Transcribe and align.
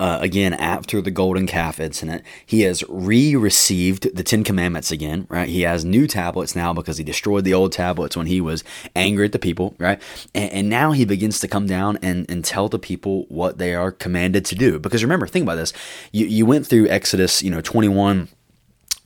uh, 0.00 0.18
again 0.22 0.54
after 0.54 1.02
the 1.02 1.10
golden 1.10 1.46
calf 1.46 1.78
incident. 1.78 2.24
He 2.44 2.62
has 2.62 2.82
re 2.88 3.36
received 3.36 4.16
the 4.16 4.24
Ten 4.24 4.42
Commandments 4.42 4.90
again, 4.90 5.26
right? 5.28 5.48
He 5.48 5.60
has 5.60 5.84
new 5.84 6.06
tablets 6.06 6.56
now 6.56 6.72
because 6.72 6.96
he 6.96 7.04
destroyed 7.04 7.44
the 7.44 7.52
old 7.52 7.72
tablets 7.72 8.16
when 8.16 8.26
he 8.26 8.40
was 8.40 8.64
angry 8.96 9.26
at 9.26 9.32
the 9.32 9.38
people, 9.38 9.74
right? 9.78 10.00
And, 10.34 10.50
and 10.52 10.70
now 10.70 10.92
he 10.92 11.04
begins 11.04 11.38
to 11.40 11.48
come 11.48 11.66
down 11.66 11.98
and, 12.00 12.28
and 12.30 12.42
tell 12.42 12.68
the 12.70 12.78
people 12.78 13.26
what 13.28 13.58
they 13.58 13.74
are 13.74 13.92
commanded 13.92 14.46
to 14.46 14.54
do. 14.54 14.78
Because 14.78 15.04
remember, 15.04 15.26
think 15.26 15.42
about 15.42 15.56
this. 15.56 15.74
You, 16.12 16.26
you 16.26 16.46
went 16.46 16.66
through 16.66 16.88
Exodus, 16.88 17.42
you 17.42 17.50
know, 17.50 17.60
21 17.60 18.28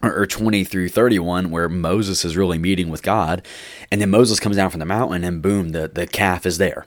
or 0.00 0.26
20 0.26 0.62
through 0.64 0.90
31 0.90 1.50
where 1.50 1.68
Moses 1.68 2.24
is 2.24 2.36
really 2.36 2.58
meeting 2.58 2.88
with 2.88 3.02
God 3.02 3.44
and 3.90 4.00
then 4.00 4.10
Moses 4.10 4.38
comes 4.38 4.56
down 4.56 4.70
from 4.70 4.80
the 4.80 4.86
mountain 4.86 5.24
and 5.24 5.40
boom 5.40 5.70
the, 5.70 5.88
the 5.88 6.06
calf 6.06 6.44
is 6.44 6.58
there 6.58 6.84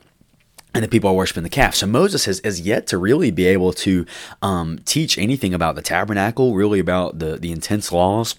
and 0.74 0.84
the 0.84 0.88
people 0.88 1.10
are 1.10 1.14
worshiping 1.14 1.42
the 1.42 1.48
calf. 1.48 1.74
So 1.74 1.86
Moses 1.86 2.26
has, 2.26 2.40
has 2.44 2.60
yet 2.60 2.86
to 2.88 2.98
really 2.98 3.30
be 3.30 3.46
able 3.46 3.72
to 3.74 4.06
um, 4.42 4.78
teach 4.84 5.18
anything 5.18 5.54
about 5.54 5.74
the 5.74 5.82
tabernacle, 5.82 6.54
really 6.54 6.78
about 6.78 7.18
the, 7.18 7.36
the 7.36 7.52
intense 7.52 7.90
laws 7.90 8.34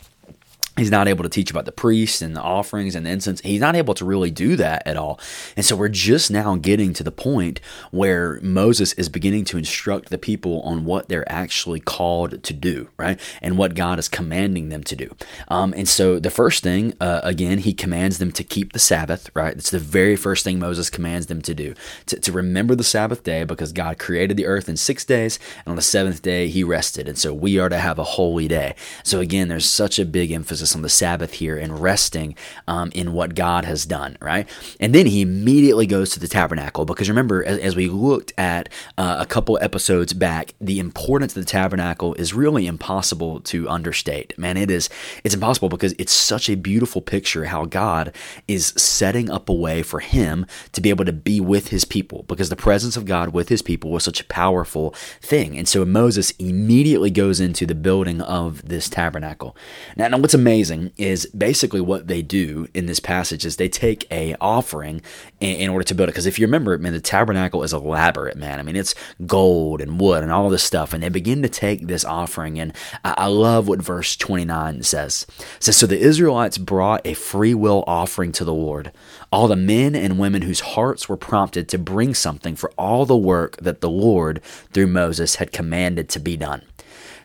He's 0.80 0.92
not 0.92 1.08
able 1.08 1.24
to 1.24 1.30
teach 1.30 1.52
about 1.52 1.66
the 1.66 1.72
priests 1.72 2.22
and 2.22 2.36
the 2.36 2.42
offerings 2.42 2.96
and 2.96 3.06
the 3.06 3.10
incense. 3.10 3.42
He's 3.42 3.60
not 3.60 3.76
able 3.76 3.94
to 3.96 4.06
really 4.06 4.32
do 4.32 4.56
that 4.56 4.84
at 4.86 4.98
all. 4.98 5.20
And 5.56 5.66
so 5.66 5.76
we're 5.76 5.90
just 5.90 6.32
now 6.32 6.56
getting 6.56 6.94
to 6.94 7.04
the 7.04 7.12
point 7.12 7.60
where 7.92 8.40
Moses 8.42 8.94
is 8.94 9.10
beginning 9.10 9.46
to 9.46 9.58
instruct 9.58 10.10
the 10.10 10.18
people 10.18 10.62
on 10.62 10.86
what 10.86 11.10
they're 11.10 11.30
actually 11.30 11.80
called 11.80 12.42
to 12.44 12.54
do, 12.54 12.90
right? 12.98 13.20
And 13.42 13.58
what 13.58 13.76
God 13.76 14.00
is 14.00 14.08
commanding 14.08 14.70
them 14.70 14.84
to 14.86 14.96
do. 14.96 15.14
Um, 15.50 15.74
and 15.76 15.88
so 15.88 16.20
the 16.20 16.30
first 16.30 16.64
thing, 16.64 16.94
uh, 17.02 17.22
again, 17.24 17.60
he 17.60 17.74
commands 17.74 18.18
them 18.18 18.32
to 18.32 18.44
keep 18.44 18.74
the 18.74 18.80
Sabbath, 18.80 19.30
right? 19.36 19.56
It's 19.56 19.72
the 19.72 19.80
very 19.80 20.16
first 20.16 20.44
thing 20.44 20.60
Moses 20.60 20.90
commands 20.90 21.28
them 21.28 21.42
to 21.42 21.54
do, 21.54 21.74
to, 22.06 22.20
to 22.20 22.32
remember 22.32 22.76
the 22.76 22.84
Sabbath 22.84 23.24
day 23.24 23.44
because 23.44 23.74
God 23.74 24.00
created 24.00 24.38
the 24.38 24.46
earth 24.46 24.70
in 24.70 24.78
six 24.78 25.04
days. 25.04 25.40
And 25.66 25.72
on 25.72 25.76
the 25.76 25.82
seventh 25.82 26.22
day, 26.22 26.48
he 26.48 26.64
rested. 26.64 27.08
And 27.08 27.18
so 27.18 27.34
we 27.34 27.60
are 27.60 27.70
to 27.70 27.78
have 27.78 28.00
a 28.00 28.04
holy 28.04 28.48
day. 28.48 28.76
So 29.04 29.20
again, 29.20 29.50
there's 29.50 29.68
such 29.68 30.00
a 30.00 30.06
big 30.06 30.32
emphasis 30.32 30.69
on 30.76 30.82
the 30.82 30.90
Sabbath 30.90 31.34
here 31.34 31.58
and 31.58 31.80
resting 31.80 32.36
um, 32.68 32.92
in 32.94 33.14
what 33.14 33.36
God 33.36 33.66
has 33.66 33.86
done, 33.86 34.18
right? 34.22 34.48
And 34.80 34.94
then 34.94 35.06
he 35.06 35.22
immediately 35.22 35.86
goes 35.86 36.12
to 36.12 36.20
the 36.20 36.28
tabernacle 36.28 36.86
because 36.86 37.10
remember, 37.10 37.44
as, 37.44 37.60
as 37.60 37.76
we 37.76 37.88
looked 37.88 38.34
at 38.38 38.70
uh, 38.98 39.18
a 39.20 39.26
couple 39.26 39.58
episodes 39.62 40.14
back, 40.14 40.54
the 40.60 40.80
importance 40.80 41.36
of 41.36 41.44
the 41.44 41.50
tabernacle 41.50 42.14
is 42.16 42.34
really 42.34 42.68
impossible 42.68 43.42
to 43.42 43.68
understate. 43.70 44.38
Man, 44.38 44.58
it 44.58 44.70
is 44.72 44.90
it's 45.24 45.36
impossible 45.36 45.70
because 45.70 45.94
it's 45.98 46.12
such 46.12 46.50
a 46.50 46.56
beautiful 46.56 47.02
picture 47.02 47.46
how 47.46 47.66
God 47.66 48.14
is 48.48 48.68
setting 48.78 49.30
up 49.30 49.50
a 49.50 49.54
way 49.54 49.84
for 49.84 50.00
him 50.00 50.46
to 50.74 50.82
be 50.82 50.90
able 50.90 51.06
to 51.06 51.14
be 51.14 51.40
with 51.40 51.70
his 51.70 51.86
people 51.86 52.24
because 52.28 52.50
the 52.50 52.56
presence 52.56 52.96
of 52.98 53.06
God 53.06 53.34
with 53.34 53.50
his 53.50 53.62
people 53.62 53.92
was 53.92 54.04
such 54.04 54.22
a 54.22 54.26
powerful 54.26 54.92
thing. 55.22 55.58
And 55.58 55.68
so 55.68 55.86
Moses 55.86 56.32
immediately 56.32 57.12
goes 57.12 57.40
into 57.40 57.66
the 57.66 57.76
building 57.76 58.22
of 58.22 58.68
this 58.68 58.90
tabernacle. 58.90 59.56
Now, 59.96 60.08
now 60.08 60.18
what's 60.18 60.34
amazing 60.34 60.59
amazing 60.60 60.92
is 60.98 61.26
basically 61.28 61.80
what 61.80 62.08
they 62.08 62.22
do 62.22 62.68
in 62.74 62.86
this 62.86 63.00
passage 63.00 63.46
is 63.46 63.56
they 63.56 63.70
take 63.70 64.06
a 64.12 64.36
offering 64.42 65.02
in, 65.40 65.56
in 65.56 65.70
order 65.70 65.86
to 65.86 65.96
build 65.96 66.10
it. 66.10 66.12
Because 66.12 66.26
if 66.26 66.38
you 66.38 66.46
remember, 66.46 66.78
man, 66.78 66.92
the 66.92 67.00
tabernacle 67.00 67.64
is 67.64 67.72
elaborate, 67.72 68.36
man. 68.36 68.60
I 68.60 68.64
mean, 68.64 68.76
it's 68.76 68.94
gold 69.26 69.80
and 69.80 70.02
wood 70.02 70.22
and 70.22 70.34
all 70.34 70.50
this 70.50 70.64
stuff, 70.64 70.92
and 70.94 71.02
they 71.02 71.08
begin 71.08 71.42
to 71.44 71.50
take 71.50 71.88
this 71.88 72.04
offering. 72.04 72.60
And 72.60 72.74
I, 73.06 73.14
I 73.18 73.26
love 73.28 73.70
what 73.70 73.82
verse 73.82 74.18
29 74.18 74.84
says. 74.84 75.26
It 75.30 75.64
says, 75.64 75.78
"So 75.78 75.88
the 75.88 75.98
Israelites 75.98 76.58
brought 76.58 77.08
a 77.08 77.14
free 77.14 77.54
will 77.54 77.86
offering 77.88 78.34
to 78.34 78.44
the 78.44 78.54
Lord, 78.54 78.92
all 79.32 79.48
the 79.48 79.56
men 79.56 79.96
and 79.96 80.20
women 80.20 80.42
whose 80.42 80.60
hearts 80.60 81.08
were 81.08 81.18
prompted 81.18 81.70
to 81.70 81.78
bring 81.78 82.14
something 82.14 82.58
for 82.58 82.72
all 82.78 83.06
the 83.06 83.16
work 83.16 83.56
that 83.58 83.80
the 83.80 83.90
Lord 83.90 84.42
through 84.74 84.88
Moses 84.88 85.36
had 85.36 85.54
commanded 85.54 86.10
to 86.10 86.20
be 86.20 86.36
done." 86.36 86.64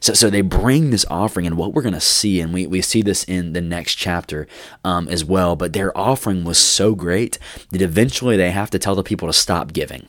So, 0.04 0.12
so 0.12 0.28
they 0.28 0.42
bring 0.42 0.90
this 0.90 1.06
offering, 1.08 1.46
and 1.46 1.56
what 1.56 1.72
we're 1.72 1.80
going 1.80 1.94
to 1.94 1.98
see, 1.98 2.38
and 2.38 2.52
we, 2.52 2.66
we 2.66 2.82
see 2.82 3.00
this 3.00 3.24
in 3.24 3.54
the 3.54 3.62
next 3.62 3.94
chapter 3.94 4.46
um, 4.84 5.08
as 5.08 5.24
well, 5.24 5.56
but 5.56 5.72
their 5.72 5.96
offering 5.96 6.44
was 6.44 6.58
so 6.58 6.94
great 6.94 7.38
that 7.70 7.80
eventually 7.80 8.36
they 8.36 8.50
have 8.50 8.68
to 8.72 8.78
tell 8.78 8.94
the 8.94 9.02
people 9.02 9.28
to 9.28 9.32
stop 9.32 9.72
giving. 9.72 10.06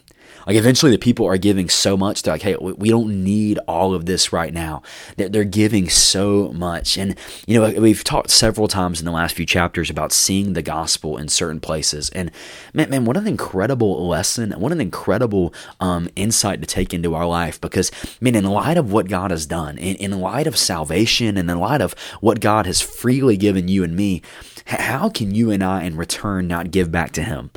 Like 0.48 0.56
eventually 0.56 0.92
the 0.92 0.98
people 0.98 1.26
are 1.26 1.38
giving 1.38 1.70
so 1.70 1.98
much. 1.98 2.22
They're 2.22 2.34
like, 2.34 2.42
hey, 2.42 2.56
we 2.56 2.90
don't 2.90 3.24
need 3.24 3.60
all 3.68 3.94
of 3.94 4.06
this 4.06 4.32
right 4.32 4.54
now. 4.54 4.82
They're 5.18 5.44
giving 5.44 5.90
so 5.90 6.52
much. 6.54 6.98
And, 6.98 7.16
you 7.48 7.60
know, 7.60 7.80
we've 7.80 8.04
talked 8.04 8.30
several 8.30 8.68
times 8.68 9.00
in 9.00 9.06
the 9.06 9.12
last 9.12 9.36
few 9.36 9.46
chapters 9.46 9.90
about 9.90 10.12
seeing 10.12 10.54
the 10.54 10.62
gospel 10.62 11.18
in 11.18 11.28
certain 11.28 11.60
places. 11.60 12.10
And 12.12 12.32
man, 12.74 12.90
man 12.90 13.06
what 13.06 13.18
an 13.18 13.28
incredible 13.28 14.08
lesson. 14.08 14.52
What 14.52 14.72
an 14.72 14.82
incredible 14.82 15.54
um, 15.80 16.10
insight 16.16 16.62
to 16.62 16.68
take 16.68 16.94
into 16.94 17.16
our 17.16 17.26
life. 17.26 17.60
Because, 17.60 17.92
I 18.04 18.18
mean, 18.22 18.36
in 18.36 18.46
light 18.46 18.78
of 18.78 18.92
what 18.92 19.10
God 19.10 19.32
has 19.32 19.46
done, 19.46 19.78
in, 19.78 19.96
in 19.98 20.20
light 20.20 20.48
of 20.48 20.58
salvation, 20.58 21.38
and 21.38 21.50
in 21.50 21.60
light 21.60 21.82
of 21.82 21.94
what 22.22 22.40
God 22.40 22.66
has 22.66 22.82
freely 22.82 23.38
given 23.38 23.68
you 23.68 23.84
and 23.84 23.96
me, 23.96 24.22
how 24.66 25.10
can 25.10 25.34
you 25.34 25.52
and 25.52 25.64
I 25.64 25.84
in 25.84 25.96
return 25.96 26.48
not 26.48 26.72
give 26.72 26.92
back 26.92 27.12
to 27.14 27.24
Him? 27.24 27.52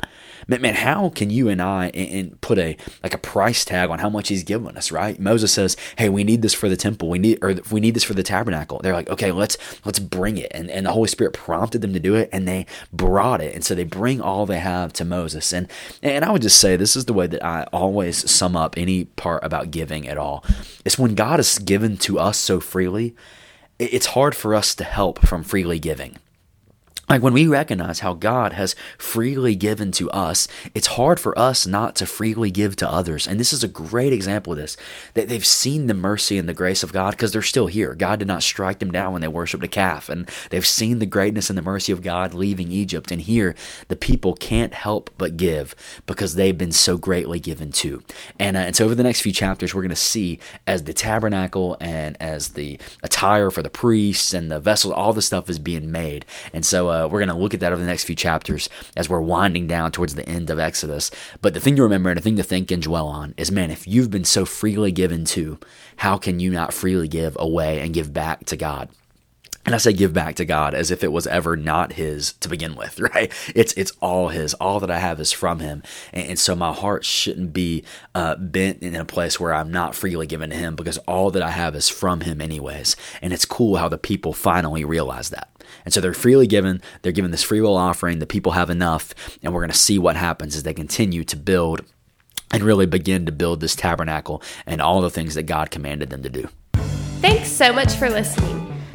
Man, 0.49 0.61
man, 0.61 0.73
how 0.73 1.09
can 1.09 1.29
you 1.29 1.47
and 1.47 1.61
I 1.61 1.89
and 1.89 2.41
put 2.41 2.57
a 2.57 2.75
like 3.03 3.13
a 3.13 3.19
price 3.19 3.63
tag 3.63 3.91
on 3.91 3.99
how 3.99 4.09
much 4.09 4.29
he's 4.29 4.43
given 4.43 4.75
us, 4.75 4.91
right? 4.91 5.19
Moses 5.19 5.53
says, 5.53 5.77
"Hey, 5.99 6.09
we 6.09 6.23
need 6.23 6.41
this 6.41 6.55
for 6.55 6.67
the 6.67 6.75
temple. 6.75 7.07
We 7.07 7.19
need 7.19 7.37
or 7.43 7.53
we 7.69 7.79
need 7.79 7.93
this 7.93 8.03
for 8.03 8.15
the 8.15 8.23
tabernacle." 8.23 8.79
They're 8.81 8.93
like, 8.93 9.11
"Okay, 9.11 9.31
let's 9.31 9.59
let's 9.85 9.99
bring 9.99 10.37
it." 10.39 10.51
And 10.51 10.71
and 10.71 10.87
the 10.87 10.91
Holy 10.91 11.07
Spirit 11.07 11.35
prompted 11.35 11.81
them 11.81 11.93
to 11.93 11.99
do 11.99 12.15
it, 12.15 12.29
and 12.33 12.47
they 12.47 12.65
brought 12.91 13.41
it. 13.41 13.53
And 13.53 13.63
so 13.63 13.75
they 13.75 13.83
bring 13.83 14.21
all 14.21 14.47
they 14.47 14.57
have 14.57 14.91
to 14.93 15.05
Moses. 15.05 15.53
And 15.53 15.67
and 16.01 16.25
I 16.25 16.31
would 16.31 16.41
just 16.41 16.59
say 16.59 16.75
this 16.75 16.95
is 16.95 17.05
the 17.05 17.13
way 17.13 17.27
that 17.27 17.45
I 17.45 17.67
always 17.71 18.29
sum 18.29 18.55
up 18.55 18.75
any 18.75 19.05
part 19.05 19.43
about 19.43 19.69
giving 19.69 20.07
at 20.07 20.17
all. 20.17 20.43
It's 20.83 20.97
when 20.97 21.13
God 21.13 21.37
has 21.37 21.59
given 21.59 21.95
to 21.97 22.17
us 22.17 22.39
so 22.39 22.59
freely, 22.59 23.15
it's 23.77 24.07
hard 24.07 24.33
for 24.33 24.55
us 24.55 24.73
to 24.75 24.83
help 24.83 25.19
from 25.27 25.43
freely 25.43 25.77
giving. 25.77 26.17
Like 27.09 27.23
when 27.23 27.33
we 27.33 27.47
recognize 27.47 28.01
how 28.01 28.13
God 28.13 28.53
has 28.53 28.75
freely 28.99 29.55
given 29.55 29.91
to 29.93 30.11
us, 30.11 30.47
it's 30.75 30.85
hard 30.85 31.19
for 31.19 31.37
us 31.39 31.65
not 31.65 31.95
to 31.95 32.05
freely 32.05 32.51
give 32.51 32.75
to 32.75 32.89
others. 32.89 33.25
And 33.25 33.39
this 33.39 33.51
is 33.51 33.63
a 33.63 33.67
great 33.67 34.13
example 34.13 34.53
of 34.53 34.59
this. 34.59 34.77
That 35.15 35.27
they've 35.27 35.45
seen 35.45 35.87
the 35.87 35.95
mercy 35.95 36.37
and 36.37 36.47
the 36.47 36.53
grace 36.53 36.83
of 36.83 36.93
God 36.93 37.11
because 37.11 37.31
they're 37.31 37.41
still 37.41 37.65
here. 37.65 37.95
God 37.95 38.19
did 38.19 38.27
not 38.27 38.43
strike 38.43 38.77
them 38.77 38.91
down 38.91 39.11
when 39.11 39.23
they 39.23 39.27
worshiped 39.27 39.63
a 39.63 39.67
calf. 39.67 40.07
And 40.07 40.29
they've 40.51 40.65
seen 40.65 40.99
the 40.99 41.07
greatness 41.07 41.49
and 41.49 41.57
the 41.57 41.63
mercy 41.63 41.91
of 41.91 42.03
God 42.03 42.35
leaving 42.35 42.71
Egypt. 42.71 43.11
And 43.11 43.21
here, 43.21 43.55
the 43.87 43.95
people 43.95 44.35
can't 44.35 44.75
help 44.75 45.09
but 45.17 45.35
give 45.35 45.75
because 46.05 46.35
they've 46.35 46.57
been 46.57 46.71
so 46.71 46.95
greatly 46.95 47.39
given 47.39 47.71
to. 47.71 48.03
And, 48.37 48.55
uh, 48.55 48.59
and 48.59 48.75
so 48.75 48.85
over 48.85 48.93
the 48.93 49.01
next 49.01 49.21
few 49.21 49.33
chapters, 49.33 49.73
we're 49.73 49.81
going 49.81 49.89
to 49.89 49.95
see 49.95 50.37
as 50.67 50.83
the 50.83 50.93
tabernacle 50.93 51.75
and 51.81 52.17
as 52.19 52.49
the 52.49 52.77
attire 53.01 53.49
for 53.49 53.63
the 53.63 53.69
priests 53.71 54.31
and 54.31 54.51
the 54.51 54.59
vessels, 54.59 54.93
all 54.93 55.11
the 55.11 55.23
stuff 55.23 55.49
is 55.49 55.57
being 55.57 55.91
made. 55.91 56.23
And 56.53 56.63
so, 56.63 56.89
uh, 56.89 56.98
uh, 56.99 57.07
we're 57.07 57.19
going 57.19 57.29
to 57.29 57.35
look 57.35 57.53
at 57.53 57.59
that 57.61 57.71
over 57.71 57.81
the 57.81 57.87
next 57.87 58.03
few 58.03 58.15
chapters 58.15 58.69
as 58.95 59.09
we're 59.09 59.21
winding 59.21 59.67
down 59.67 59.91
towards 59.91 60.15
the 60.15 60.27
end 60.27 60.49
of 60.49 60.59
Exodus. 60.59 61.11
But 61.41 61.53
the 61.53 61.59
thing 61.59 61.75
to 61.75 61.83
remember 61.83 62.09
and 62.09 62.17
the 62.17 62.21
thing 62.21 62.35
to 62.37 62.43
think 62.43 62.71
and 62.71 62.81
dwell 62.81 63.07
on 63.07 63.33
is 63.37 63.51
man, 63.51 63.71
if 63.71 63.87
you've 63.87 64.11
been 64.11 64.25
so 64.25 64.45
freely 64.45 64.91
given 64.91 65.25
to, 65.25 65.59
how 65.97 66.17
can 66.17 66.39
you 66.39 66.51
not 66.51 66.73
freely 66.73 67.07
give 67.07 67.35
away 67.39 67.79
and 67.79 67.93
give 67.93 68.13
back 68.13 68.45
to 68.45 68.57
God? 68.57 68.89
And 69.69 69.75
I 69.75 69.77
say 69.77 69.93
give 69.93 70.13
back 70.13 70.33
to 70.37 70.45
God 70.45 70.73
as 70.73 70.89
if 70.89 71.03
it 71.03 71.11
was 71.11 71.27
ever 71.27 71.55
not 71.55 71.93
His 71.93 72.33
to 72.33 72.49
begin 72.49 72.75
with, 72.75 72.99
right? 73.13 73.31
It's 73.53 73.71
it's 73.73 73.91
all 74.01 74.29
His. 74.29 74.55
All 74.55 74.79
that 74.79 74.89
I 74.89 74.97
have 74.97 75.19
is 75.19 75.31
from 75.31 75.59
Him, 75.59 75.83
and, 76.11 76.29
and 76.29 76.39
so 76.39 76.55
my 76.55 76.73
heart 76.73 77.05
shouldn't 77.05 77.53
be 77.53 77.83
uh, 78.15 78.33
bent 78.37 78.81
in 78.81 78.95
a 78.95 79.05
place 79.05 79.39
where 79.39 79.53
I'm 79.53 79.71
not 79.71 79.93
freely 79.93 80.25
given 80.25 80.49
to 80.49 80.55
Him 80.55 80.75
because 80.75 80.97
all 80.99 81.29
that 81.29 81.43
I 81.43 81.51
have 81.51 81.75
is 81.75 81.87
from 81.87 82.21
Him, 82.21 82.41
anyways. 82.41 82.95
And 83.21 83.31
it's 83.31 83.45
cool 83.45 83.75
how 83.75 83.87
the 83.87 83.99
people 83.99 84.33
finally 84.33 84.83
realize 84.83 85.29
that. 85.29 85.51
And 85.85 85.93
so 85.93 86.01
they're 86.01 86.15
freely 86.15 86.47
given. 86.47 86.81
They're 87.03 87.11
given 87.11 87.29
this 87.29 87.43
free 87.43 87.61
will 87.61 87.77
offering. 87.77 88.17
The 88.17 88.25
people 88.25 88.53
have 88.53 88.71
enough, 88.71 89.13
and 89.43 89.53
we're 89.53 89.61
going 89.61 89.69
to 89.69 89.77
see 89.77 89.99
what 89.99 90.15
happens 90.15 90.55
as 90.55 90.63
they 90.63 90.73
continue 90.73 91.23
to 91.25 91.35
build 91.35 91.81
and 92.51 92.63
really 92.63 92.87
begin 92.87 93.27
to 93.27 93.31
build 93.31 93.59
this 93.59 93.75
tabernacle 93.75 94.41
and 94.65 94.81
all 94.81 95.01
the 95.01 95.11
things 95.11 95.35
that 95.35 95.43
God 95.43 95.69
commanded 95.69 96.09
them 96.09 96.23
to 96.23 96.29
do. 96.31 96.49
Thanks 97.21 97.51
so 97.51 97.71
much 97.71 97.93
for 97.93 98.09
listening. 98.09 98.58